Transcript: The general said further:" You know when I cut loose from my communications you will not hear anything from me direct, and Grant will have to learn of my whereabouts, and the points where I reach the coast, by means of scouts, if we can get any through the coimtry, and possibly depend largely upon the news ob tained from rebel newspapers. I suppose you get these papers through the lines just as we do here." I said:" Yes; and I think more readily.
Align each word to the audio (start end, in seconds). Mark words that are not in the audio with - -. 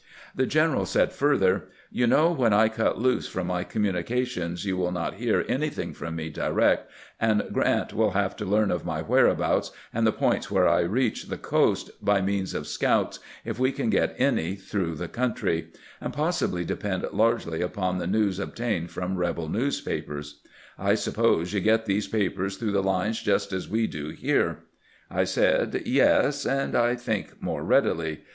The 0.33 0.47
general 0.47 0.87
said 0.87 1.13
further:" 1.13 1.69
You 2.01 2.07
know 2.07 2.31
when 2.31 2.53
I 2.53 2.69
cut 2.69 2.97
loose 2.97 3.27
from 3.27 3.45
my 3.45 3.63
communications 3.63 4.65
you 4.65 4.75
will 4.75 4.91
not 4.91 5.13
hear 5.17 5.45
anything 5.47 5.93
from 5.93 6.15
me 6.15 6.31
direct, 6.31 6.89
and 7.19 7.43
Grant 7.53 7.93
will 7.93 8.09
have 8.09 8.35
to 8.37 8.45
learn 8.45 8.71
of 8.71 8.83
my 8.83 9.03
whereabouts, 9.03 9.69
and 9.93 10.07
the 10.07 10.11
points 10.11 10.49
where 10.49 10.67
I 10.67 10.79
reach 10.79 11.27
the 11.27 11.37
coast, 11.37 11.91
by 12.03 12.19
means 12.19 12.55
of 12.55 12.65
scouts, 12.65 13.19
if 13.45 13.59
we 13.59 13.71
can 13.71 13.91
get 13.91 14.15
any 14.17 14.55
through 14.55 14.95
the 14.95 15.07
coimtry, 15.07 15.67
and 16.01 16.11
possibly 16.11 16.65
depend 16.65 17.05
largely 17.13 17.61
upon 17.61 17.99
the 17.99 18.07
news 18.07 18.39
ob 18.41 18.55
tained 18.55 18.89
from 18.89 19.17
rebel 19.17 19.49
newspapers. 19.49 20.41
I 20.79 20.95
suppose 20.95 21.53
you 21.53 21.59
get 21.59 21.85
these 21.85 22.07
papers 22.07 22.57
through 22.57 22.71
the 22.71 22.81
lines 22.81 23.21
just 23.21 23.53
as 23.53 23.69
we 23.69 23.85
do 23.85 24.09
here." 24.09 24.63
I 25.11 25.25
said:" 25.25 25.83
Yes; 25.85 26.43
and 26.47 26.75
I 26.75 26.95
think 26.95 27.39
more 27.39 27.63
readily. 27.63 28.21